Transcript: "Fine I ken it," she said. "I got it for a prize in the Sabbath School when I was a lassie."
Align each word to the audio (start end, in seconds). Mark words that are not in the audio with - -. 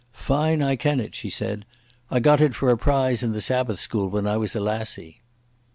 "Fine 0.13 0.63
I 0.63 0.77
ken 0.77 0.99
it," 0.99 1.13
she 1.13 1.29
said. 1.29 1.63
"I 2.09 2.19
got 2.19 2.41
it 2.41 2.55
for 2.55 2.71
a 2.71 2.75
prize 2.75 3.21
in 3.21 3.33
the 3.33 3.39
Sabbath 3.41 3.79
School 3.79 4.07
when 4.09 4.25
I 4.25 4.35
was 4.35 4.55
a 4.55 4.59
lassie." 4.59 5.21